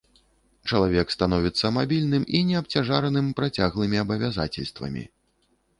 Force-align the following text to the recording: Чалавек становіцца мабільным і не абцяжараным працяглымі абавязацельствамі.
Чалавек 0.71 1.11
становіцца 1.15 1.71
мабільным 1.77 2.25
і 2.41 2.41
не 2.49 2.55
абцяжараным 2.63 3.27
працяглымі 3.43 3.97
абавязацельствамі. 4.07 5.03